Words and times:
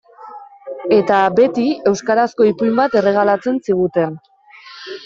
Eta, 0.95 1.19
beti, 1.41 1.67
euskarazko 1.91 2.49
ipuin 2.53 2.75
bat 2.81 2.99
erregalatzen 3.03 3.63
ziguten. 3.67 4.19